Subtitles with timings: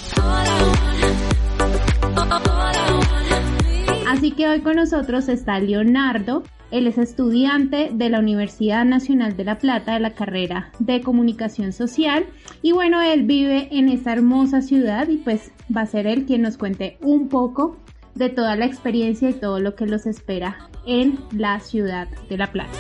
[4.08, 6.44] Así que hoy con nosotros está Leonardo.
[6.72, 11.74] Él es estudiante de la Universidad Nacional de La Plata de la carrera de Comunicación
[11.74, 12.26] Social
[12.62, 16.44] y bueno, él vive en esta hermosa ciudad y pues va a ser él quien
[16.44, 17.76] nos cuente un poco
[18.16, 22.52] de toda la experiencia y todo lo que los espera en la ciudad de La
[22.54, 22.72] Plata.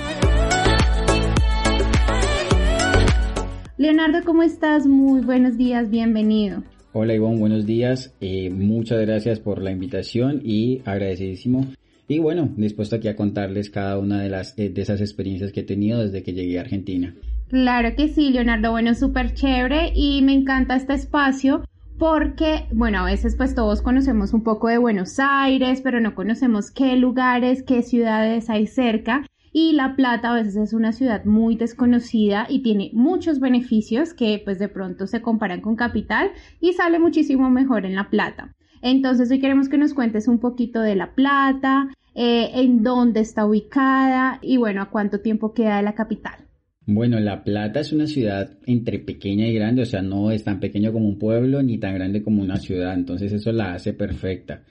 [3.77, 4.87] Leonardo, ¿cómo estás?
[4.87, 6.63] Muy buenos días, bienvenido.
[6.93, 8.13] Hola Ivonne, buenos días.
[8.21, 11.67] Eh, muchas gracias por la invitación y agradecidísimo
[12.11, 15.61] y bueno, dispuesto aquí a contarles cada una de, las, eh, de esas experiencias que
[15.61, 17.15] he tenido desde que llegué a Argentina.
[17.47, 18.71] Claro que sí, Leonardo.
[18.71, 21.63] Bueno, súper chévere y me encanta este espacio
[21.97, 26.71] porque, bueno, a veces pues todos conocemos un poco de Buenos Aires, pero no conocemos
[26.71, 29.25] qué lugares, qué ciudades hay cerca.
[29.53, 34.41] Y La Plata a veces es una ciudad muy desconocida y tiene muchos beneficios que
[34.43, 38.55] pues de pronto se comparan con Capital y sale muchísimo mejor en La Plata.
[38.81, 43.45] Entonces hoy queremos que nos cuentes un poquito de La Plata, eh, en dónde está
[43.45, 46.47] ubicada y bueno, a cuánto tiempo queda de la capital.
[46.85, 50.59] Bueno, La Plata es una ciudad entre pequeña y grande, o sea, no es tan
[50.59, 54.63] pequeño como un pueblo ni tan grande como una ciudad, entonces eso la hace perfecta.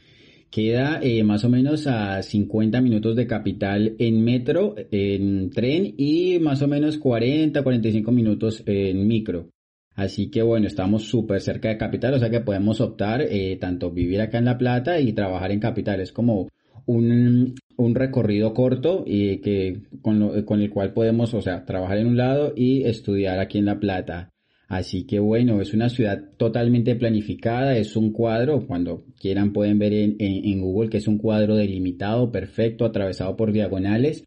[0.51, 6.41] Queda eh, más o menos a 50 minutos de capital en metro, en tren y
[6.41, 9.49] más o menos 40, 45 minutos en micro.
[9.95, 13.93] Así que bueno, estamos súper cerca de capital, o sea que podemos optar eh, tanto
[13.93, 16.01] vivir acá en La Plata y trabajar en capital.
[16.01, 16.49] Es como
[16.91, 22.09] un, un recorrido corto y que con, con el cual podemos, o sea, trabajar en
[22.09, 24.31] un lado y estudiar aquí en La Plata.
[24.69, 29.93] Así que bueno, es una ciudad totalmente planificada, es un cuadro, cuando quieran pueden ver
[29.93, 34.25] en, en, Google que es un cuadro delimitado, perfecto, atravesado por diagonales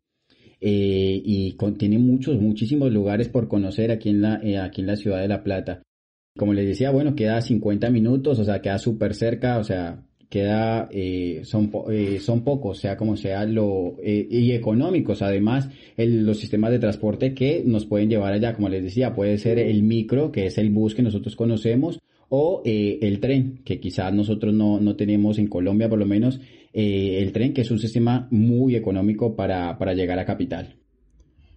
[0.59, 4.97] eh, y contiene muchos, muchísimos lugares por conocer aquí en la, eh, aquí en la
[4.97, 5.81] ciudad de La Plata.
[6.37, 10.89] Como les decía, bueno, queda 50 minutos, o sea, queda súper cerca, o sea, queda
[10.89, 15.21] eh, son eh, son pocos sea como sea lo eh, y económicos.
[15.21, 19.59] Además los sistemas de transporte que nos pueden llevar allá como les decía puede ser
[19.59, 21.99] el micro que es el bus que nosotros conocemos
[22.29, 26.41] o el tren que quizás nosotros no, no tenemos en Colombia por lo menos
[26.73, 30.77] el tren que es un sistema muy económico para, para llegar a capital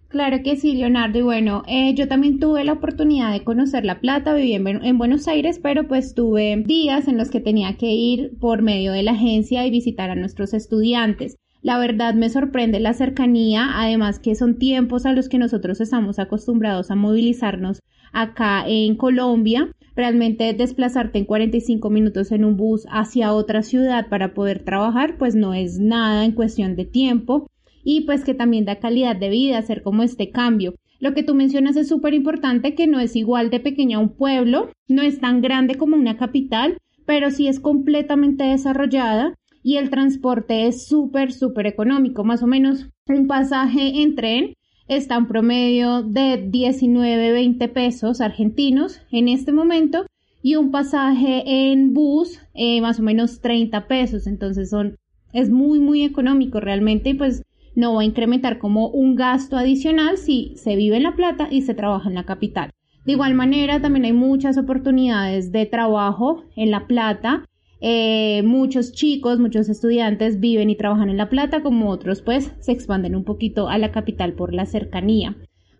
[0.09, 1.19] Claro que sí, Leonardo.
[1.19, 5.27] Y bueno, eh, yo también tuve la oportunidad de conocer La Plata, viví en, Buenos
[5.27, 9.11] Aires, pero pues tuve días en los que tenía que ir por medio de la
[9.11, 11.35] agencia y visitar a nuestros estudiantes.
[11.61, 16.19] La verdad me sorprende la cercanía, además que son tiempos a los que nosotros estamos
[16.19, 17.81] acostumbrados a movilizarnos
[18.13, 19.69] acá en Colombia.
[19.93, 25.35] Realmente desplazarte en 45 minutos en un bus hacia otra ciudad para poder trabajar, pues
[25.35, 27.49] no es nada en cuestión de tiempo
[27.89, 30.75] y pues que también da calidad de vida, hacer como este cambio.
[30.99, 34.09] Lo que tú mencionas es súper importante que no es igual de pequeño a un
[34.09, 39.89] pueblo, no es tan grande como una capital, pero sí es completamente desarrollada y el
[39.89, 42.25] transporte es súper, súper económico.
[42.25, 44.53] Más o menos un pasaje en tren
[44.89, 50.05] está en promedio de 19, 20 pesos argentinos en este momento
[50.43, 54.27] y un pasaje en bus eh, más o menos 30 pesos.
[54.27, 54.97] Entonces son,
[55.31, 57.43] es muy, muy económico realmente y pues
[57.77, 61.61] no va a incrementar como un gasto adicional si se vive en La Plata y
[61.61, 62.71] se trabaja en la capital.
[63.05, 67.45] De igual manera, también hay muchas oportunidades de trabajo en La Plata.
[67.79, 72.71] Eh, muchos chicos, muchos estudiantes viven y trabajan en La Plata, como otros pues se
[72.71, 75.35] expanden un poquito a la capital por la cercanía.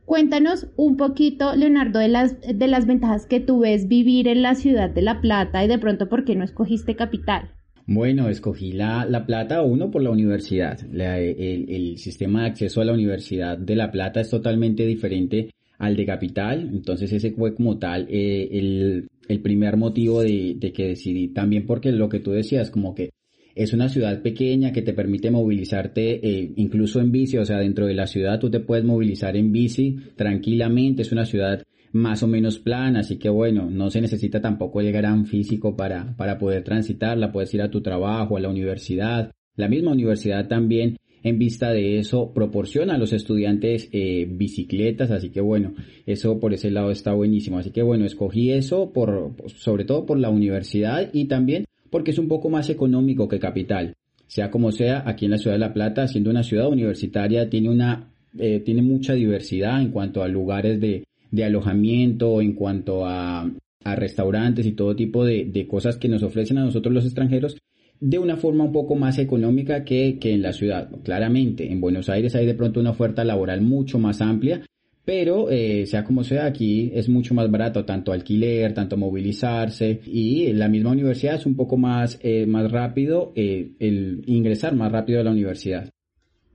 [0.05, 4.53] Cuéntanos un poquito, Leonardo, de las, de las ventajas que tú ves vivir en la
[4.53, 7.49] ciudad de La Plata y de pronto por qué no escogiste capital.
[7.89, 10.77] Bueno, escogí la, la Plata, uno por la universidad.
[10.93, 16.05] el, sistema de acceso a la Universidad de La Plata es totalmente diferente al de
[16.05, 21.29] Capital, entonces ese fue como tal eh, el, el, primer motivo de, de, que decidí.
[21.29, 23.11] También porque lo que tú decías, como que
[23.55, 27.87] es una ciudad pequeña que te permite movilizarte eh, incluso en bici, o sea, dentro
[27.87, 32.27] de la ciudad tú te puedes movilizar en bici tranquilamente, es una ciudad más o
[32.27, 36.63] menos plana, así que bueno, no se necesita tampoco el gran físico para, para poder
[36.63, 41.71] transitarla, puedes ir a tu trabajo, a la universidad, La misma universidad también en vista
[41.71, 45.73] de eso proporciona a los estudiantes eh, bicicletas, así que bueno,
[46.05, 47.57] eso por ese lado está buenísimo.
[47.57, 52.19] Así que bueno, escogí eso por, sobre todo por la universidad y también porque es
[52.19, 53.95] un poco más económico que capital.
[54.27, 57.69] Sea como sea, aquí en la ciudad de La Plata, siendo una ciudad universitaria, tiene
[57.69, 63.49] una, eh, tiene mucha diversidad en cuanto a lugares de, de alojamiento, en cuanto a,
[63.83, 67.57] a restaurantes y todo tipo de, de, cosas que nos ofrecen a nosotros los extranjeros
[67.99, 70.89] de una forma un poco más económica que, que en la ciudad.
[71.03, 74.61] Claramente, en Buenos Aires hay de pronto una oferta laboral mucho más amplia,
[75.07, 80.51] pero eh, sea como sea, aquí es mucho más barato tanto alquiler, tanto movilizarse y
[80.51, 85.21] la misma universidad es un poco más, eh, más rápido eh, el ingresar más rápido
[85.21, 85.89] a la universidad.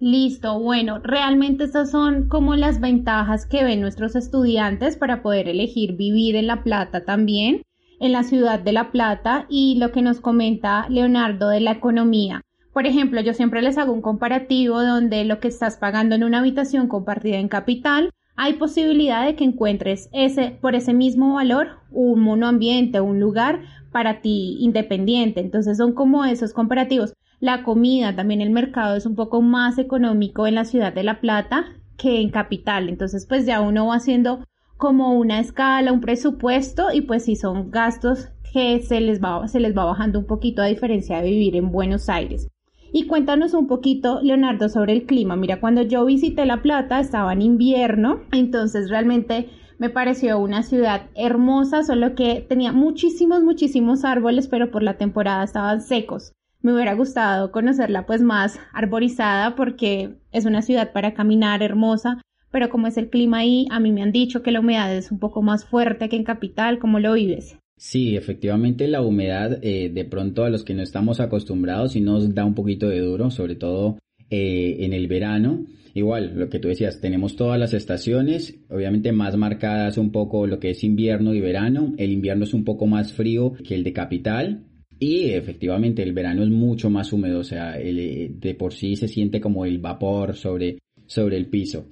[0.05, 5.95] Listo, bueno, realmente estas son como las ventajas que ven nuestros estudiantes para poder elegir
[5.95, 7.63] vivir en La Plata también,
[8.01, 12.43] en la ciudad de La Plata y lo que nos comenta Leonardo de la economía.
[12.73, 16.41] Por ejemplo, yo siempre les hago un comparativo donde lo que estás pagando en una
[16.41, 22.19] habitación compartida en capital, hay posibilidad de que encuentres ese, por ese mismo valor un
[22.19, 23.61] monoambiente, un lugar
[23.93, 25.39] para ti independiente.
[25.39, 27.15] Entonces son como esos comparativos.
[27.43, 31.21] La comida, también el mercado es un poco más económico en la ciudad de La
[31.21, 31.65] Plata
[31.99, 32.89] que en capital.
[32.89, 34.47] Entonces, pues ya uno va haciendo
[34.77, 39.59] como una escala, un presupuesto y pues si son gastos que se les va, se
[39.59, 42.47] les va bajando un poquito a diferencia de vivir en Buenos Aires.
[42.93, 45.35] Y cuéntanos un poquito, Leonardo, sobre el clima.
[45.35, 49.49] Mira, cuando yo visité La Plata estaba en invierno, entonces realmente
[49.79, 55.43] me pareció una ciudad hermosa, solo que tenía muchísimos, muchísimos árboles, pero por la temporada
[55.43, 61.63] estaban secos me hubiera gustado conocerla pues más arborizada porque es una ciudad para caminar
[61.63, 64.95] hermosa, pero como es el clima ahí, a mí me han dicho que la humedad
[64.95, 67.59] es un poco más fuerte que en capital, ¿cómo lo vives?
[67.77, 72.33] Sí, efectivamente la humedad eh, de pronto a los que no estamos acostumbrados y nos
[72.35, 73.99] da un poquito de duro, sobre todo
[74.31, 75.67] eh, en el verano.
[75.95, 80.59] Igual, lo que tú decías, tenemos todas las estaciones, obviamente más marcadas un poco lo
[80.59, 81.93] que es invierno y verano.
[81.99, 84.63] El invierno es un poco más frío que el de capital,
[84.99, 89.09] y efectivamente el verano es mucho más húmedo, o sea, eh, de por sí se
[89.09, 91.87] siente como el vapor sobre, sobre el piso.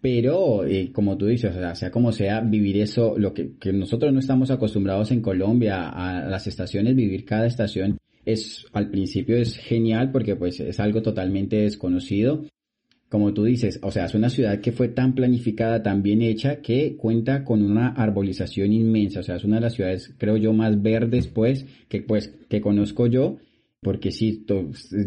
[0.00, 3.72] Pero, eh, como tú dices, o sea, sea como sea, vivir eso, lo que, que
[3.72, 9.36] nosotros no estamos acostumbrados en Colombia a las estaciones, vivir cada estación es, al principio
[9.36, 12.44] es genial porque pues es algo totalmente desconocido
[13.08, 16.60] como tú dices, o sea, es una ciudad que fue tan planificada, tan bien hecha,
[16.60, 19.20] que cuenta con una arbolización inmensa.
[19.20, 22.60] O sea, es una de las ciudades, creo yo, más verdes, pues, que, pues, que
[22.60, 23.38] conozco yo,
[23.80, 24.44] porque sí,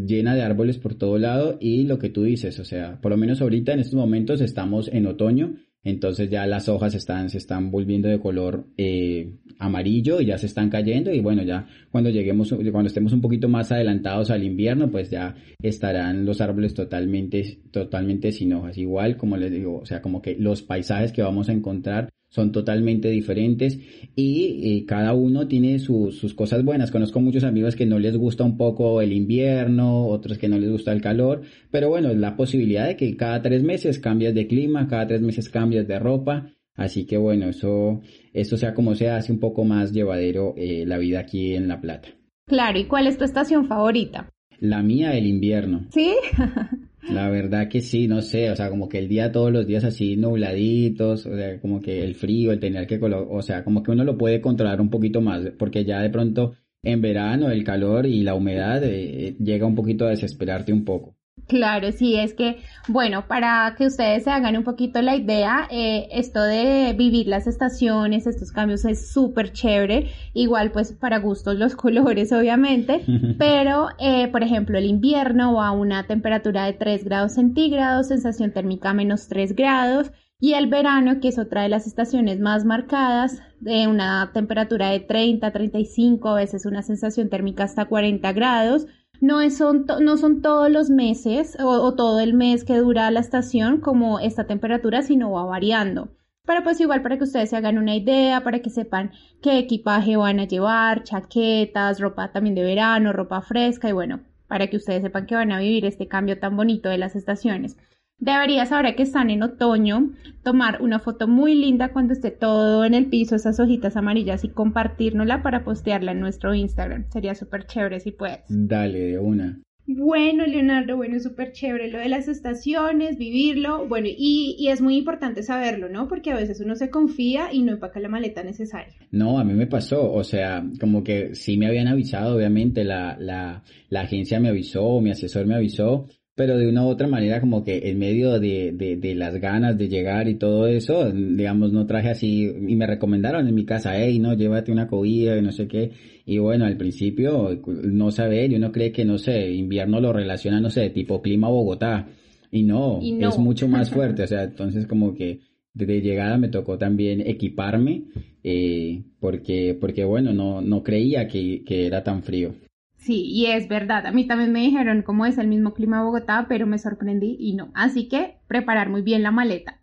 [0.06, 3.18] llena de árboles por todo lado y lo que tú dices, o sea, por lo
[3.18, 5.56] menos ahorita en estos momentos estamos en otoño
[5.90, 10.46] entonces ya las hojas están, se están volviendo de color eh, amarillo y ya se
[10.46, 14.90] están cayendo y bueno, ya cuando lleguemos, cuando estemos un poquito más adelantados al invierno,
[14.90, 18.78] pues ya estarán los árboles totalmente, totalmente sin hojas.
[18.78, 22.52] Igual, como les digo, o sea, como que los paisajes que vamos a encontrar son
[22.52, 23.80] totalmente diferentes
[24.16, 26.92] y, cada uno tiene sus cosas buenas.
[26.92, 30.70] Conozco muchos amigos que no les gusta un poco el invierno, otros que no les
[30.70, 34.88] gusta el calor, pero bueno, la posibilidad de que cada tres meses cambias de clima,
[34.88, 38.02] cada tres meses cambias de ropa, así que bueno, eso,
[38.34, 41.82] eso sea como sea, hace un poco más llevadero eh, la vida aquí en La
[41.82, 42.10] Plata.
[42.48, 44.30] Claro, ¿y cuál es tu estación favorita?
[44.60, 45.86] La mía, el invierno.
[45.92, 46.14] ¿Sí?
[47.02, 49.84] La verdad que sí, no sé, o sea, como que el día todos los días
[49.84, 53.92] así nubladitos, o sea, como que el frío, el tener que, o sea, como que
[53.92, 58.06] uno lo puede controlar un poquito más, porque ya de pronto en verano el calor
[58.06, 61.19] y la humedad eh, llega un poquito a desesperarte un poco.
[61.50, 66.08] Claro, sí, es que, bueno, para que ustedes se hagan un poquito la idea, eh,
[66.12, 71.76] esto de vivir las estaciones, estos cambios es súper chévere, igual pues para gustos los
[71.76, 73.02] colores obviamente,
[73.40, 78.52] pero eh, por ejemplo el invierno va a una temperatura de 3 grados centígrados, sensación
[78.52, 83.42] térmica menos 3 grados, y el verano, que es otra de las estaciones más marcadas,
[83.60, 88.86] de una temperatura de 30, 35, a veces una sensación térmica hasta 40 grados,
[89.22, 93.82] no, son, no son todos los meses o, todo el mes que dura la estación
[93.82, 96.10] como esta temperatura, sino va variando.
[96.46, 99.12] Pero pues igual para que ustedes se hagan una idea, para que sepan
[99.42, 104.68] qué equipaje van a llevar, chaquetas, ropa también de verano, ropa fresca y bueno, para
[104.68, 107.78] que ustedes sepan que van a vivir este cambio tan bonito de las estaciones.
[108.20, 110.12] Deberías, ahora que están en otoño,
[110.44, 114.50] tomar una foto muy linda cuando esté todo en el piso, esas hojitas amarillas y
[114.50, 117.06] compartirnosla para postearla en nuestro Instagram.
[117.12, 118.42] Sería súper chévere si puedes.
[118.50, 119.62] Dale, de una.
[119.92, 124.98] Bueno, Leonardo, bueno, súper chévere lo de las estaciones, vivirlo, bueno, y, y, es muy
[124.98, 126.08] importante saberlo, ¿no?
[126.08, 128.94] Porque a veces uno se confía y no empaca la maleta necesaria.
[129.10, 133.18] No, a mí me pasó, o sea, como que sí me habían avisado, obviamente, la,
[133.20, 136.06] la, la agencia me avisó, mi asesor me avisó,
[136.40, 139.78] pero de una u otra manera como que en medio de, de, de, las ganas
[139.78, 143.98] de llegar y todo eso, digamos, no traje así, y me recomendaron en mi casa,
[143.98, 145.92] hey, no, llévate una cobija y no sé qué,
[146.26, 150.62] y bueno, al principio no saber, y uno cree que, no sé, invierno lo relaciona,
[150.62, 152.08] no sé, tipo clima Bogotá,
[152.50, 155.42] y no, es mucho más fuerte, o sea, entonces como que
[155.74, 158.04] de llegada me tocó también equiparme,
[158.46, 162.54] eh, porque, porque bueno, no, no creía que, que era tan frío.
[163.00, 164.06] Sí, y es verdad.
[164.06, 167.38] A mí también me dijeron cómo es el mismo clima de Bogotá, pero me sorprendí
[167.40, 167.72] y no.
[167.74, 169.80] Así que preparar muy bien la maleta.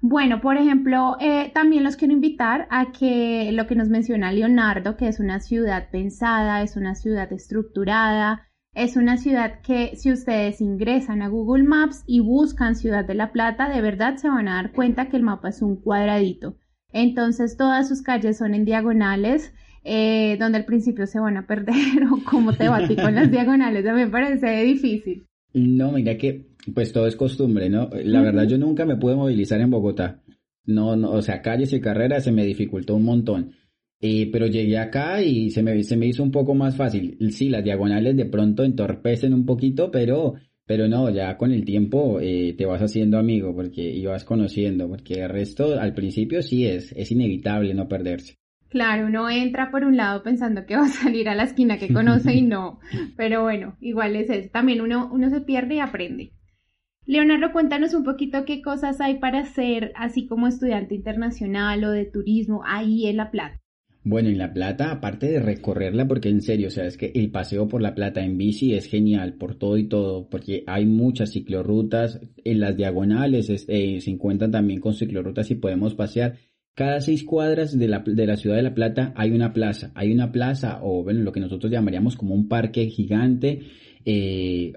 [0.00, 4.96] Bueno, por ejemplo, eh, también los quiero invitar a que lo que nos menciona Leonardo,
[4.96, 10.60] que es una ciudad pensada, es una ciudad estructurada, es una ciudad que si ustedes
[10.60, 14.54] ingresan a Google Maps y buscan Ciudad de la Plata, de verdad se van a
[14.54, 16.56] dar cuenta que el mapa es un cuadradito.
[16.92, 19.52] Entonces todas sus calles son en diagonales
[19.84, 21.74] eh, donde al principio se van a perder
[22.12, 25.26] o cómo te va a ti con las diagonales, a mí me parece difícil.
[25.52, 27.90] No, mira que pues todo es costumbre, ¿no?
[28.04, 30.22] La verdad yo nunca me pude movilizar en Bogotá.
[30.66, 33.52] No, no, o sea, calles y carreras se me dificultó un montón.
[34.02, 37.18] Eh, pero llegué acá y se me, se me hizo un poco más fácil.
[37.32, 40.34] Sí, las diagonales de pronto entorpecen un poquito, pero,
[40.64, 44.88] pero no, ya con el tiempo eh, te vas haciendo amigo porque y vas conociendo,
[44.88, 48.39] porque el resto al principio sí es, es inevitable no perderse.
[48.70, 51.92] Claro, uno entra por un lado pensando que va a salir a la esquina que
[51.92, 52.78] conoce y no,
[53.16, 54.48] pero bueno, igual es eso.
[54.52, 56.32] También uno, uno se pierde y aprende.
[57.04, 62.04] Leonardo, cuéntanos un poquito qué cosas hay para hacer, así como estudiante internacional o de
[62.04, 63.60] turismo, ahí en La Plata.
[64.04, 67.32] Bueno, en La Plata, aparte de recorrerla, porque en serio, o sea, es que el
[67.32, 71.32] paseo por La Plata en bici es genial por todo y todo, porque hay muchas
[71.32, 76.38] ciclorrutas, en las diagonales eh, se encuentran también con ciclorrutas y podemos pasear
[76.74, 79.90] cada seis cuadras de la, de la ciudad de La Plata hay una plaza.
[79.94, 83.60] Hay una plaza o bueno, lo que nosotros llamaríamos como un parque gigante.
[84.02, 84.72] Eh,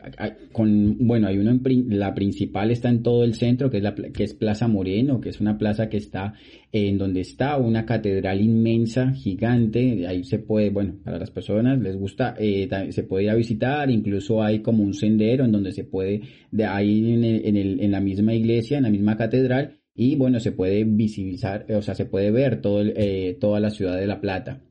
[0.52, 3.96] con, bueno, hay uno en, la principal está en todo el centro, que es, la,
[3.96, 6.34] que es Plaza Moreno, que es una plaza que está
[6.74, 10.06] en donde está una catedral inmensa, gigante.
[10.08, 13.90] Ahí se puede, bueno, para las personas les gusta, eh, se puede ir a visitar.
[13.90, 16.22] Incluso hay como un sendero en donde se puede,
[16.52, 20.40] de ahí en, en, el, en la misma iglesia, en la misma catedral, y bueno,
[20.40, 24.22] se puede visibilizar, o sea, se puede ver todo eh, toda la ciudad de La
[24.22, 24.62] Plata.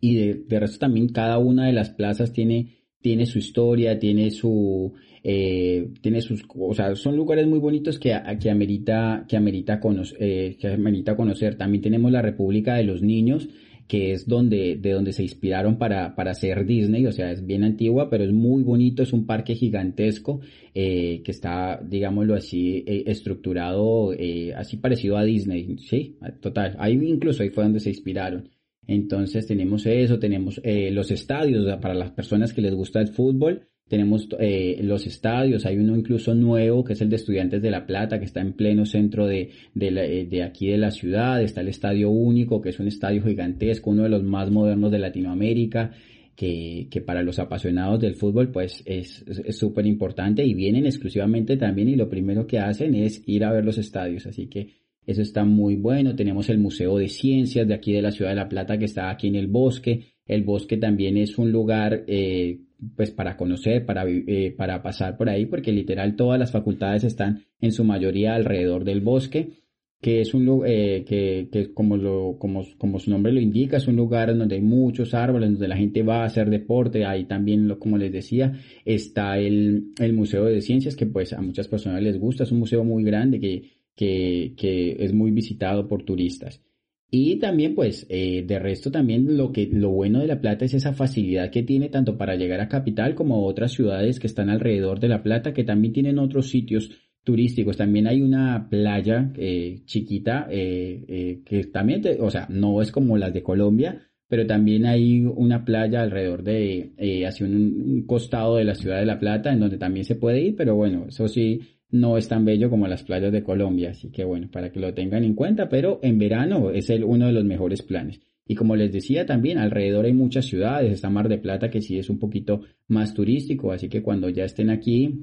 [0.00, 4.92] Y de, resto también cada una de las plazas tiene, tiene su historia, tiene su,
[5.22, 9.80] eh, tiene sus, o sea, son lugares muy bonitos que, que amerita, que amerita,
[10.20, 11.56] eh, que amerita conocer.
[11.56, 13.48] También tenemos la República de los Niños,
[13.86, 17.64] que es donde, de donde se inspiraron para, para hacer Disney, o sea, es bien
[17.64, 20.40] antigua, pero es muy bonito, es un parque gigantesco
[20.74, 26.94] eh, que está, digámoslo así, eh, estructurado eh, así parecido a Disney, sí, total, ahí
[26.94, 28.48] incluso ahí fue donde se inspiraron.
[28.86, 34.28] Entonces tenemos eso, tenemos los estadios para las personas que les gusta el fútbol, tenemos
[34.38, 38.18] eh, los estadios, hay uno incluso nuevo que es el de Estudiantes de La Plata,
[38.18, 41.42] que está en pleno centro de, de, de, aquí de la ciudad.
[41.42, 44.98] Está el Estadio Único, que es un estadio gigantesco, uno de los más modernos de
[44.98, 45.92] Latinoamérica.
[46.36, 51.88] Que, que para los apasionados del fútbol pues es súper importante y vienen exclusivamente también
[51.90, 54.66] y lo primero que hacen es ir a ver los estadios, así que
[55.06, 56.16] eso está muy bueno.
[56.16, 59.10] Tenemos el Museo de Ciencias de aquí de la ciudad de La Plata que está
[59.10, 60.14] aquí en el bosque.
[60.26, 62.60] El bosque también es un lugar eh,
[62.96, 67.44] pues para conocer, para, eh, para pasar por ahí, porque literal todas las facultades están
[67.60, 69.64] en su mayoría alrededor del bosque,
[70.00, 73.78] que es un lugar eh, que, que como, lo, como, como su nombre lo indica,
[73.78, 77.24] es un lugar donde hay muchos árboles, donde la gente va a hacer deporte, ahí
[77.24, 78.52] también, lo, como les decía,
[78.84, 82.58] está el, el Museo de Ciencias, que pues a muchas personas les gusta, es un
[82.58, 83.62] museo muy grande que,
[83.96, 86.62] que, que es muy visitado por turistas.
[87.10, 90.74] Y también, pues, eh, de resto también lo que, lo bueno de La Plata es
[90.74, 94.50] esa facilidad que tiene tanto para llegar a Capital como a otras ciudades que están
[94.50, 96.90] alrededor de La Plata, que también tienen otros sitios
[97.22, 97.76] turísticos.
[97.76, 103.32] También hay una playa eh, chiquita eh, que también, o sea, no es como las
[103.32, 108.98] de Colombia, pero también hay una playa alrededor de, hacia un, costado de la ciudad
[108.98, 111.60] de La Plata, en donde también se puede ir, pero bueno, eso sí,
[111.94, 114.92] no es tan bello como las playas de Colombia, así que bueno, para que lo
[114.94, 118.20] tengan en cuenta, pero en verano es el, uno de los mejores planes.
[118.48, 121.96] Y como les decía también, alrededor hay muchas ciudades, está Mar de Plata que sí
[121.96, 125.20] es un poquito más turístico, así que cuando ya estén aquí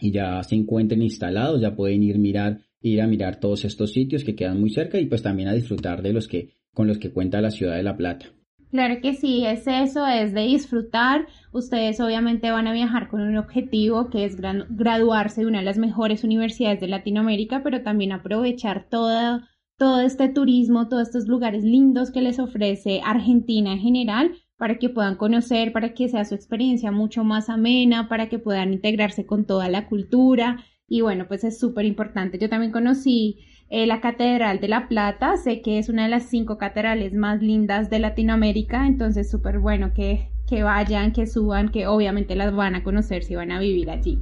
[0.00, 4.24] y ya se encuentren instalados, ya pueden ir mirar, ir a mirar todos estos sitios
[4.24, 7.10] que quedan muy cerca y pues también a disfrutar de los que, con los que
[7.10, 8.32] cuenta la ciudad de La Plata.
[8.70, 11.26] Claro que sí, es eso, es de disfrutar.
[11.52, 15.78] Ustedes obviamente van a viajar con un objetivo que es graduarse de una de las
[15.78, 19.40] mejores universidades de Latinoamérica, pero también aprovechar todo,
[19.78, 24.90] todo este turismo, todos estos lugares lindos que les ofrece Argentina en general para que
[24.90, 29.46] puedan conocer, para que sea su experiencia mucho más amena, para que puedan integrarse con
[29.46, 30.58] toda la cultura.
[30.88, 32.38] Y bueno, pues es súper importante.
[32.38, 36.24] Yo también conocí eh, la Catedral de la Plata, sé que es una de las
[36.24, 41.86] cinco catedrales más lindas de Latinoamérica, entonces súper bueno que, que vayan, que suban, que
[41.86, 44.18] obviamente las van a conocer si van a vivir allí.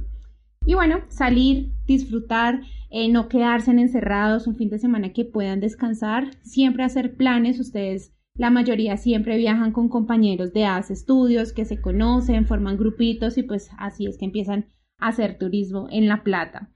[0.65, 2.59] Y bueno, salir, disfrutar,
[2.89, 8.11] eh, no quedarse encerrados un fin de semana que puedan descansar, siempre hacer planes, ustedes
[8.37, 13.43] la mayoría siempre viajan con compañeros de hace estudios que se conocen, forman grupitos y
[13.43, 14.67] pues así es que empiezan
[14.97, 16.69] hacer turismo en La Plata.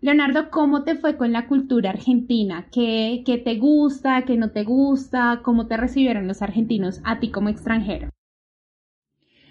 [0.00, 2.68] Leonardo, ¿cómo te fue con la cultura argentina?
[2.72, 4.24] ¿Qué, ¿Qué, te gusta?
[4.24, 5.40] ¿Qué no te gusta?
[5.42, 8.10] ¿Cómo te recibieron los argentinos a ti como extranjero?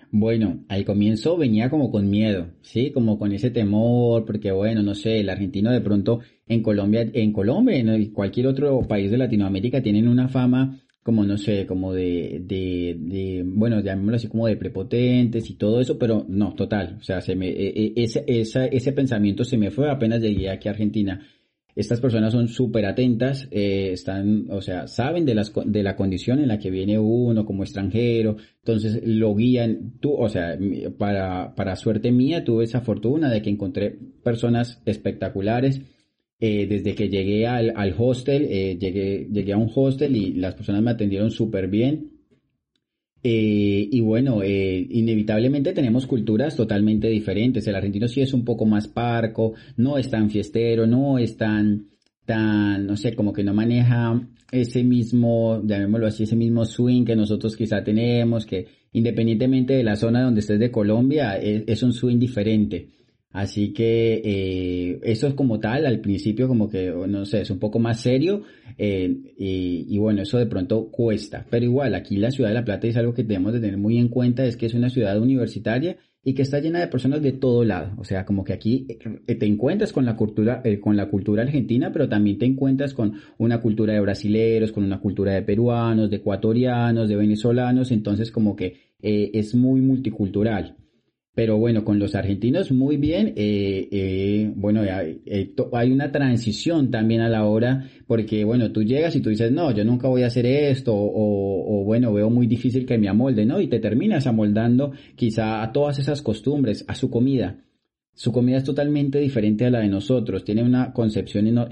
[0.10, 2.92] Bueno, al comienzo venía como con miedo, ¿sí?
[2.92, 7.34] Como con ese temor, porque bueno, no sé, el argentino de pronto en Colombia, en
[7.34, 12.42] Colombia, en cualquier otro país de Latinoamérica tienen una fama como no sé, como de,
[12.44, 17.02] de, de, bueno, llamémoslo así como de prepotentes y todo eso, pero no, total, o
[17.02, 20.72] sea, se me, e, e, ese, ese pensamiento se me fue apenas llegué aquí a
[20.72, 21.26] Argentina.
[21.74, 26.40] Estas personas son súper atentas, eh, están, o sea, saben de, las, de la condición
[26.40, 30.60] en la que viene uno como extranjero, entonces lo guían, tú, o sea,
[30.98, 35.80] para, para suerte mía tuve esa fortuna de que encontré personas espectaculares,
[36.40, 40.54] eh, desde que llegué al, al hostel, eh, llegué, llegué a un hostel y las
[40.54, 42.12] personas me atendieron súper bien.
[43.24, 47.68] Eh, y bueno, inevitablemente tenemos culturas totalmente diferentes.
[47.68, 51.88] El argentino sí es un poco más parco, no es tan fiestero, no es tan,
[52.26, 57.16] tan, no sé, como que no maneja ese mismo, llamémoslo así, ese mismo swing que
[57.16, 61.94] nosotros quizá tenemos, que independientemente de la zona donde estés de Colombia, es, es un
[61.94, 62.97] swing diferente.
[63.32, 67.60] Así que eh, eso es como tal, al principio como que, no sé, es un
[67.60, 68.44] poco más serio
[68.78, 71.46] eh, y, bueno, eso de pronto cuesta.
[71.50, 73.98] Pero igual, aquí la ciudad de La Plata es algo que debemos de tener muy
[73.98, 77.34] en cuenta, es que es una ciudad universitaria y que está llena de personas de
[77.34, 77.94] todo lado.
[77.98, 81.92] O sea, como que aquí eh, te encuentras con la cultura, con la cultura argentina,
[81.92, 86.16] pero también te encuentras con una cultura de brasileros, con una cultura de peruanos, de
[86.16, 90.76] ecuatorianos, de venezolanos, entonces como que es muy multicultural.
[91.38, 93.34] Pero bueno, con los argentinos muy bien.
[93.36, 98.82] Eh, eh, bueno, hay, eh, hay, una transición también a la hora, porque bueno, tú
[98.82, 102.32] llegas y tú dices, no, yo nunca voy a hacer esto, o, o bueno, veo
[102.32, 103.62] muy difícil que me amolde, ¿no?
[103.62, 107.64] Y te terminas amoldando quizá a todas esas costumbres, a su comida.
[108.16, 111.68] Su comida es totalmente diferente a la de nosotros, tiene una concepción,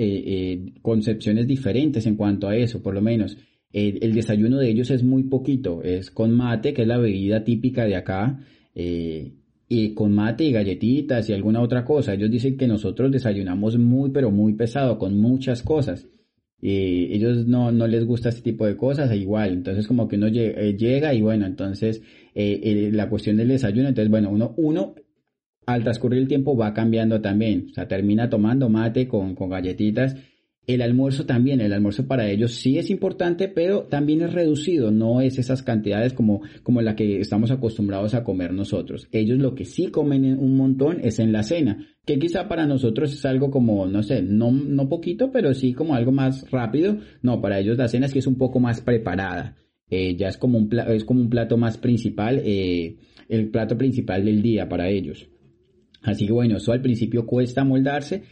[0.84, 3.36] concepciones diferentes en cuanto a eso, por lo menos.
[3.74, 7.86] el desayuno de ellos es muy poquito, es con mate, que es la bebida típica
[7.86, 8.40] de acá.
[8.76, 9.32] Eh,
[9.68, 12.14] y con mate y galletitas y alguna otra cosa.
[12.14, 16.08] Ellos dicen que nosotros desayunamos muy, pero muy pesado, con muchas cosas.
[16.62, 19.54] Y ellos no, no les gusta este tipo de cosas, e igual.
[19.54, 22.02] Entonces, como que uno eh, llega y bueno, entonces
[22.34, 24.96] eh, la cuestión del desayuno, entonces, bueno, uno, uno
[25.66, 27.68] al transcurrir el tiempo va cambiando también.
[27.72, 30.16] O sea, termina tomando mate con, con galletitas
[30.68, 35.22] el almuerzo también, el almuerzo para ellos sí es importante, pero también es reducido, no
[35.22, 39.08] es esas cantidades como, como la que estamos acostumbrados a comer nosotros.
[39.12, 43.14] Ellos lo que sí comen un montón es en la cena, que quizá para nosotros
[43.14, 46.98] es algo como, no sé, no, no poquito, pero sí como algo más rápido.
[47.22, 49.58] No, para ellos la cena es que es un poco más preparada.
[49.90, 52.98] Eh, ya es como un, plato, es como un plato más principal, eh,
[53.30, 55.28] el plato principal del día para ellos.
[56.02, 58.24] Así que bueno, eso al principio cuesta moldarse,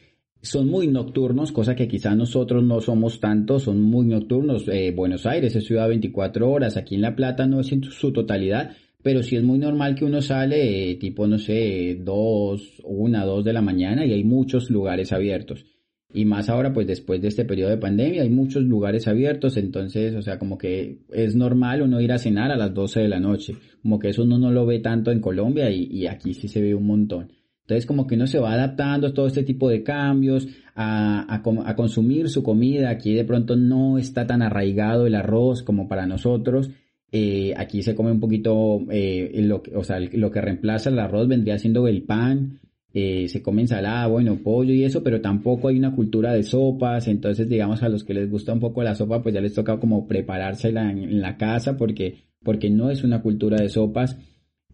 [0.43, 4.67] son muy nocturnos, cosa que quizá nosotros no somos tanto, son muy nocturnos.
[4.67, 8.11] Eh, Buenos Aires es ciudad 24 horas, aquí en La Plata no es en su
[8.11, 13.23] totalidad, pero sí es muy normal que uno sale eh, tipo, no sé, dos, una,
[13.23, 15.65] dos de la mañana y hay muchos lugares abiertos.
[16.13, 20.13] Y más ahora, pues después de este periodo de pandemia, hay muchos lugares abiertos, entonces,
[20.13, 23.19] o sea, como que es normal uno ir a cenar a las 12 de la
[23.19, 26.49] noche, como que eso uno no lo ve tanto en Colombia y, y aquí sí
[26.49, 27.31] se ve un montón.
[27.63, 31.41] Entonces como que uno se va adaptando a todo este tipo de cambios, a,
[31.75, 32.89] consumir su comida.
[32.89, 36.71] Aquí de pronto no está tan arraigado el arroz como para nosotros.
[37.11, 41.27] Eh, aquí se come un poquito, eh, lo, o sea, lo que reemplaza el arroz
[41.27, 42.59] vendría siendo el pan.
[42.93, 47.07] Eh, se come ensalada, bueno, pollo y eso, pero tampoco hay una cultura de sopas.
[47.07, 49.79] Entonces, digamos, a los que les gusta un poco la sopa, pues ya les toca
[49.79, 54.17] como preparársela en, en la casa porque, porque no es una cultura de sopas.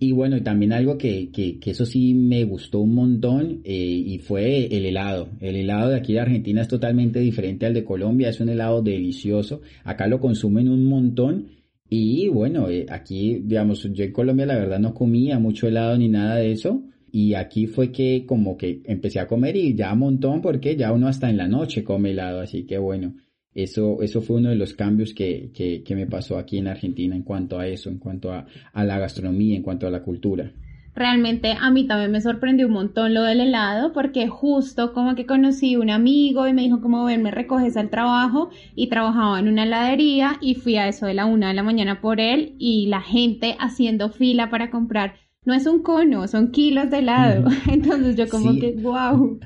[0.01, 3.73] Y bueno, y también algo que, que, que, eso sí me gustó un montón eh,
[3.73, 5.27] y fue el helado.
[5.41, 8.81] El helado de aquí de Argentina es totalmente diferente al de Colombia, es un helado
[8.81, 9.61] delicioso.
[9.83, 11.49] Acá lo consumen un montón
[11.89, 16.07] Y bueno, eh, aquí, digamos, yo en Colombia la verdad no comía mucho helado ni
[16.07, 16.83] nada de eso.
[17.11, 20.93] Y aquí fue que como que empecé a comer y ya un montón porque ya
[20.93, 22.41] uno hasta en la noche come helado.
[22.41, 23.15] Así que bueno,
[23.53, 27.15] eso, eso fue uno de los cambios que, que, que me pasó aquí en Argentina
[27.15, 30.51] en cuanto a eso, en cuanto a, a la gastronomía, en cuanto a la cultura.
[30.95, 35.25] Realmente a mí también me sorprendió un montón lo del helado porque justo como que
[35.25, 39.47] conocí un amigo y me dijo como ven me recoges al trabajo y trabajaba en
[39.47, 42.87] una heladería y fui a eso de la una de la mañana por él y
[42.87, 45.13] la gente haciendo fila para comprar
[45.45, 47.49] no es un cono son kilos de helado.
[47.71, 49.39] Entonces yo como que wow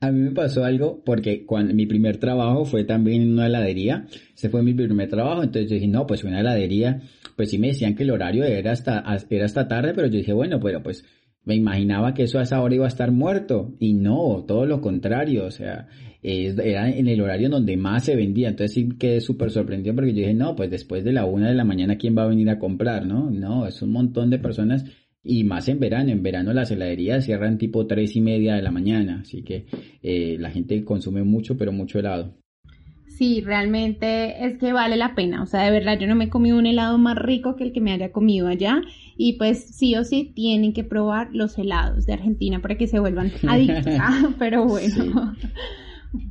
[0.00, 4.06] a mí me pasó algo porque cuando mi primer trabajo fue también en una heladería.
[4.34, 5.42] Ese fue mi primer trabajo.
[5.42, 7.02] Entonces yo dije, no, pues una heladería.
[7.36, 10.32] Pues sí me decían que el horario era hasta, era hasta tarde, pero yo dije,
[10.32, 11.04] bueno, pero pues
[11.44, 13.76] me imaginaba que eso a esa hora iba a estar muerto.
[13.78, 15.44] Y no, todo lo contrario.
[15.44, 15.86] O sea,
[16.22, 18.48] era en el horario donde más se vendía.
[18.48, 21.54] Entonces sí quedé súper sorprendido porque yo dije, no, pues después de la una de
[21.54, 23.04] la mañana, ¿quién va a venir a comprar?
[23.04, 24.82] No, no, es un montón de personas
[25.22, 28.70] y más en verano, en verano las heladerías cierran tipo tres y media de la
[28.70, 29.66] mañana, así que
[30.02, 32.34] eh, la gente consume mucho, pero mucho helado.
[33.06, 36.28] Sí, realmente es que vale la pena, o sea, de verdad yo no me he
[36.30, 38.80] comido un helado más rico que el que me haya comido allá
[39.18, 42.98] y pues sí o sí tienen que probar los helados de Argentina para que se
[42.98, 45.34] vuelvan adictos, ah, pero bueno.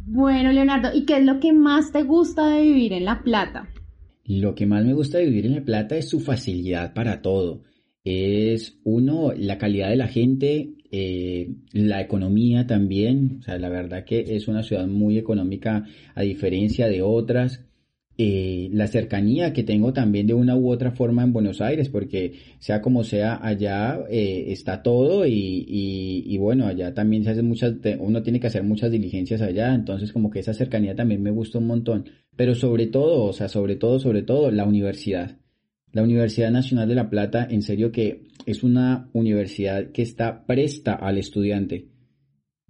[0.08, 3.70] Bueno, Leonardo, ¿y qué es lo que más te gusta de vivir en La Plata?
[4.26, 7.62] Lo que más me gusta de vivir en La Plata es su facilidad para todo
[8.10, 14.06] es uno, la calidad de la gente, eh, la economía también, o sea, la verdad
[14.06, 17.66] que es una ciudad muy económica a diferencia de otras.
[18.22, 22.34] Eh, la cercanía que tengo también de una u otra forma en Buenos Aires, porque
[22.60, 27.76] sea como sea, allá eh, está todo y, y, bueno, allá también se hace muchas,
[28.00, 31.60] uno tiene que hacer muchas diligencias allá, entonces como que esa cercanía también me gusta
[31.60, 35.38] un montón, pero sobre todo, o sea, sobre todo, sobre todo, la universidad.
[35.92, 40.94] La Universidad Nacional de La Plata, en serio que es una universidad que está presta
[40.94, 41.88] al estudiante.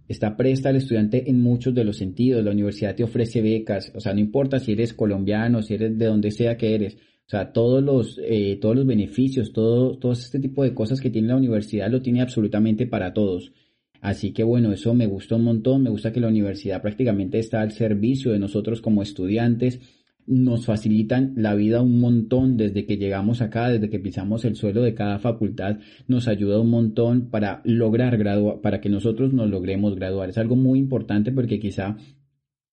[0.08, 2.44] Está presta al estudiante en muchos de los sentidos.
[2.44, 6.06] La universidad te ofrece becas, o sea, no importa si eres colombiano, si eres de
[6.06, 6.96] donde sea que eres.
[6.96, 11.12] O sea, todos los, eh, todos los beneficios, todo, todo este tipo de cosas que
[11.12, 13.54] tiene la universidad lo tiene absolutamente para todos.
[14.02, 17.62] Así que bueno, eso me gustó un montón, me gusta que la universidad prácticamente está
[17.62, 19.80] al servicio de nosotros como estudiantes
[20.30, 24.84] nos facilitan la vida un montón desde que llegamos acá, desde que pisamos el suelo
[24.84, 29.96] de cada facultad, nos ayuda un montón para lograr graduar, para que nosotros nos logremos
[29.96, 30.30] graduar.
[30.30, 31.98] Es algo muy importante porque quizá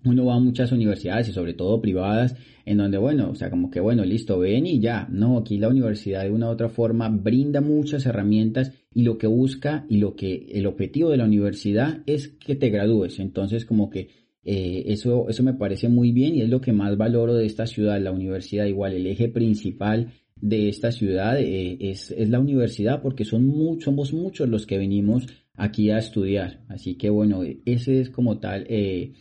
[0.04, 3.70] uno va a muchas universidades y sobre todo privadas en donde bueno, o sea, como
[3.70, 5.08] que bueno, listo, ven y ya.
[5.10, 9.26] No, aquí la universidad de una u otra forma brinda muchas herramientas y lo que
[9.26, 13.18] busca y lo que el objetivo de la universidad es que te gradúes.
[13.18, 16.96] Entonces, como que eh, eso, eso me parece muy bien y es lo que más
[16.96, 18.66] valoro de esta ciudad, la universidad.
[18.66, 23.84] Igual, el eje principal de esta ciudad eh, es, es, la universidad porque son muchos,
[23.84, 26.60] somos muchos los que venimos aquí a estudiar.
[26.68, 29.14] Así que bueno, ese es como tal, eh,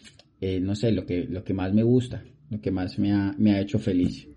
[0.62, 3.54] no sé, lo que, lo que más me gusta, lo que más me ha, me
[3.54, 4.28] ha hecho feliz.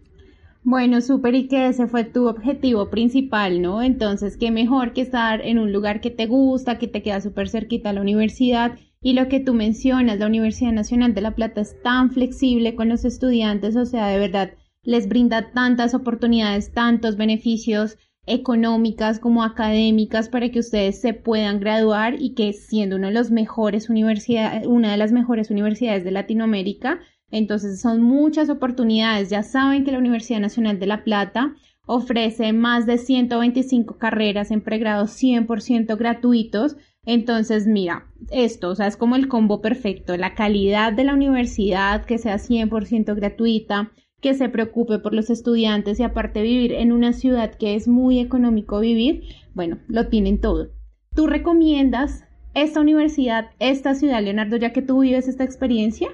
[0.63, 3.83] Bueno, súper y que ese fue tu objetivo principal, ¿no?
[3.83, 7.51] Entonces, qué mejor que estar en un lugar que te gusta, que te queda súper
[7.51, 11.61] cerquita a la universidad y lo que tú mencionas, la Universidad Nacional de La Plata
[11.61, 14.51] es tan flexible con los estudiantes, o sea, de verdad,
[14.83, 22.17] les brinda tantas oportunidades, tantos beneficios económicas como académicas para que ustedes se puedan graduar
[22.21, 27.01] y que siendo una de las mejores universidades, una de las mejores universidades de Latinoamérica,
[27.31, 29.31] entonces son muchas oportunidades.
[29.31, 31.55] Ya saben que la Universidad Nacional de La Plata
[31.87, 38.97] ofrece más de 125 carreras en pregrado 100% gratuitos entonces, mira, esto, o sea, es
[38.97, 44.49] como el combo perfecto, la calidad de la universidad, que sea 100% gratuita, que se
[44.49, 49.23] preocupe por los estudiantes y aparte vivir en una ciudad que es muy económico vivir,
[49.55, 50.71] bueno, lo tienen todo.
[51.15, 56.09] ¿Tú recomiendas esta universidad, esta ciudad, Leonardo, ya que tú vives esta experiencia?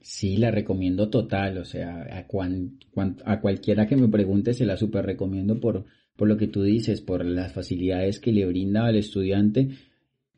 [0.00, 2.26] Sí, la recomiendo total, o sea, a,
[3.24, 7.00] a cualquiera que me pregunte se la super recomiendo por, por lo que tú dices,
[7.00, 9.70] por las facilidades que le brinda al estudiante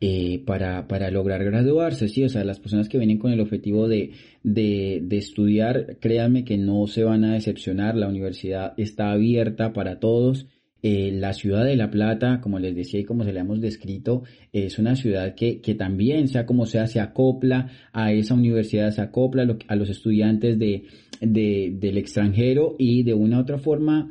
[0.00, 3.88] eh, para, para lograr graduarse, sí, o sea, las personas que vienen con el objetivo
[3.88, 4.12] de,
[4.44, 9.98] de, de, estudiar, créanme que no se van a decepcionar, la universidad está abierta para
[9.98, 10.46] todos.
[10.80, 14.22] Eh, la ciudad de La Plata, como les decía y como se le hemos descrito,
[14.52, 19.00] es una ciudad que, que también, sea como sea, se acopla a esa universidad, se
[19.00, 20.84] acopla a, los estudiantes de,
[21.20, 24.08] de, del extranjero y de una u otra forma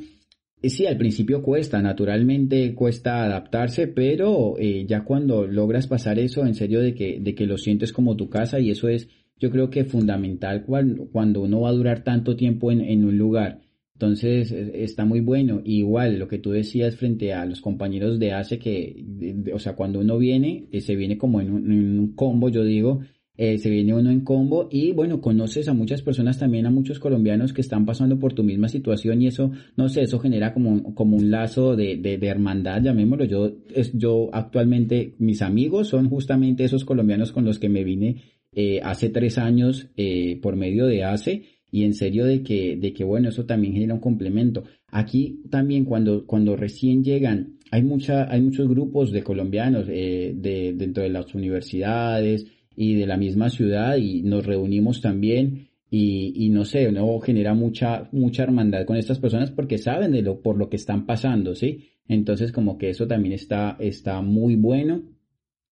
[0.63, 6.56] sí, al principio cuesta, naturalmente cuesta adaptarse, pero eh, ya cuando logras pasar eso, en
[6.56, 9.08] serio de que, de que lo sientes como tu casa y eso es,
[9.39, 13.62] yo creo que fundamental cuando, uno va a durar tanto tiempo en, en un lugar.
[13.98, 15.60] Entonces está muy bueno.
[15.63, 19.04] Igual lo que tú decías frente a los compañeros de ACE que,
[19.52, 23.00] o sea, cuando uno viene, eh, se viene como en un, combo, yo digo,
[23.38, 27.00] eh, se viene uno en combo y bueno, conoces a muchas personas también, a muchos
[27.00, 30.95] colombianos que están pasando por tu misma situación y eso, no sé, eso genera como,
[30.95, 33.26] como un lazo de, de, de hermandad, llamémoslo.
[33.26, 38.23] Yo, es, yo actualmente, mis amigos son justamente esos colombianos con los que me vine
[38.54, 42.91] eh, hace tres años eh, por medio de ACE y en serio de que, de
[42.91, 44.63] que bueno, eso también genera un complemento.
[44.88, 50.73] Aquí también cuando, cuando recién llegan, hay mucha, hay muchos grupos de colombianos eh, de,
[50.73, 52.47] dentro de las universidades
[52.78, 57.54] y de la misma ciudad y nos reunimos también y, y no sé, no genera
[57.54, 61.56] mucha, mucha hermandad con estas personas porque saben de lo, por lo que están pasando,
[61.56, 61.90] ¿sí?
[62.08, 65.04] Entonces como que eso también está, está muy bueno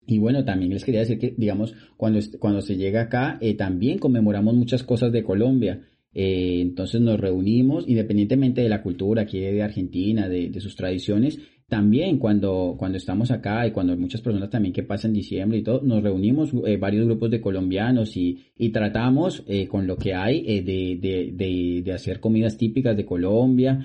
[0.08, 3.98] y bueno, también les quería decir que, digamos, cuando, cuando se llega acá, eh, también
[3.98, 5.82] conmemoramos muchas cosas de Colombia.
[6.14, 11.40] Eh, entonces nos reunimos, independientemente de la cultura aquí de Argentina, de, de, sus tradiciones,
[11.68, 15.82] también cuando, cuando estamos acá y cuando muchas personas también que pasan diciembre y todo,
[15.82, 20.44] nos reunimos eh, varios grupos de colombianos y, y tratamos eh, con lo que hay
[20.48, 23.80] eh, de, de, de, de, hacer comidas típicas de Colombia.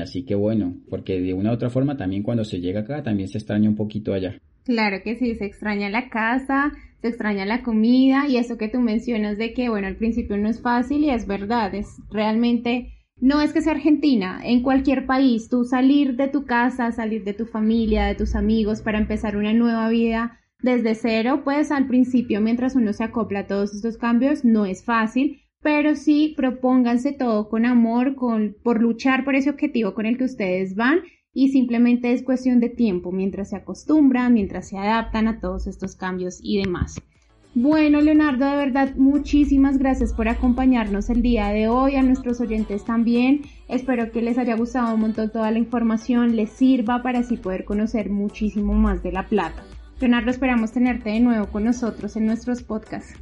[0.00, 3.28] así que bueno, porque de una u otra forma también cuando se llega acá también
[3.28, 4.40] se extraña un poquito allá.
[4.64, 8.80] Claro que sí, se extraña la casa, se extraña la comida y eso que tú
[8.80, 13.40] mencionas de que, bueno, al principio no es fácil y es verdad, es realmente, no
[13.40, 17.46] es que sea Argentina, en cualquier país, tú salir de tu casa, salir de tu
[17.46, 22.74] familia, de tus amigos para empezar una nueva vida desde cero, pues al principio, mientras
[22.74, 27.64] uno se acopla a todos estos cambios, no es fácil, pero sí propónganse todo con
[27.64, 31.00] amor, con, por luchar por ese objetivo con el que ustedes van
[31.32, 35.96] y simplemente es cuestión de tiempo mientras se acostumbran, mientras se adaptan a todos estos
[35.96, 37.02] cambios y demás.
[37.58, 42.84] Bueno, Leonardo, de verdad, muchísimas gracias por acompañarnos el día de hoy, a nuestros oyentes
[42.84, 43.44] también.
[43.66, 47.64] Espero que les haya gustado un montón toda la información, les sirva para así poder
[47.64, 49.64] conocer muchísimo más de La Plata.
[49.98, 53.18] Leonardo, esperamos tenerte de nuevo con nosotros en nuestros podcasts.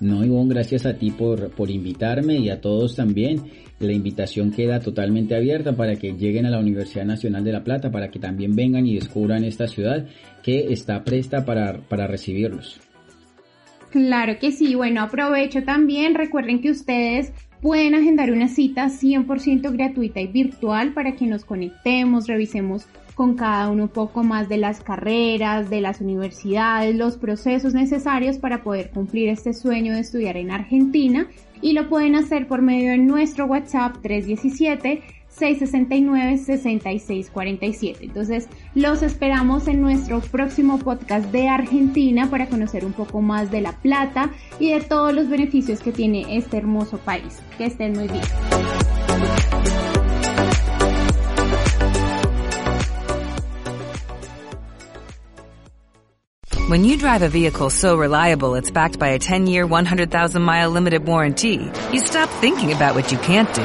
[0.00, 3.42] No, Ivonne, gracias a ti por, por invitarme y a todos también.
[3.80, 7.90] La invitación queda totalmente abierta para que lleguen a la Universidad Nacional de La Plata,
[7.90, 10.06] para que también vengan y descubran esta ciudad
[10.40, 12.80] que está presta para, para recibirlos.
[13.90, 20.20] Claro que sí, bueno, aprovecho también, recuerden que ustedes pueden agendar una cita 100% gratuita
[20.20, 24.80] y virtual para que nos conectemos, revisemos con cada uno un poco más de las
[24.80, 30.50] carreras, de las universidades, los procesos necesarios para poder cumplir este sueño de estudiar en
[30.50, 31.26] Argentina.
[31.60, 35.02] Y lo pueden hacer por medio de nuestro WhatsApp 317
[35.38, 37.98] 669-6647.
[38.00, 43.60] Entonces, los esperamos en nuestro próximo podcast de Argentina para conocer un poco más de
[43.60, 47.40] La Plata y de todos los beneficios que tiene este hermoso país.
[47.56, 48.24] Que estén muy bien.
[56.68, 61.68] When you drive a vehicle so reliable it's backed by a 10-year, 100,000-mile limited warranty,
[61.92, 63.64] you stop thinking about what you can't do